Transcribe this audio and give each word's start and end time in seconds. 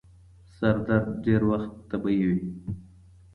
سردرد 0.57 1.07
ډير 1.25 1.41
وخت 1.49 1.71
طبیعي 1.91 2.23
وي. 2.29 2.39